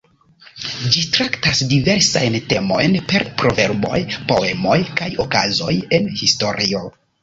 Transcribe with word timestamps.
Ĝi 0.95 1.03
traktas 1.17 1.61
diversajn 1.75 2.39
temojn 2.55 2.97
per 3.13 3.29
proverboj, 3.45 4.03
poemoj, 4.35 4.83
kaj 5.01 5.15
okazoj 5.29 5.75
en 6.03 6.15
historio. 6.27 6.89